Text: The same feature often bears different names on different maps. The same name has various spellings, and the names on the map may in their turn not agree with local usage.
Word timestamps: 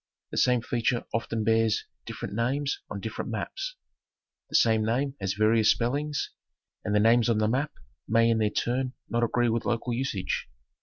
The 0.31 0.37
same 0.37 0.63
feature 0.63 1.03
often 1.13 1.43
bears 1.43 1.85
different 2.07 2.33
names 2.33 2.79
on 2.89 3.01
different 3.01 3.29
maps. 3.29 3.75
The 4.49 4.55
same 4.55 4.83
name 4.83 5.13
has 5.21 5.33
various 5.35 5.69
spellings, 5.69 6.31
and 6.83 6.95
the 6.95 6.99
names 6.99 7.29
on 7.29 7.37
the 7.37 7.47
map 7.47 7.73
may 8.07 8.27
in 8.31 8.39
their 8.39 8.49
turn 8.49 8.93
not 9.09 9.23
agree 9.23 9.49
with 9.49 9.63
local 9.63 9.93
usage. 9.93 10.49